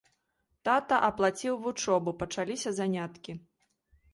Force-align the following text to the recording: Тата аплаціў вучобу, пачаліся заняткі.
Тата 0.69 0.97
аплаціў 1.09 1.59
вучобу, 1.65 2.15
пачаліся 2.23 2.69
заняткі. 2.79 3.37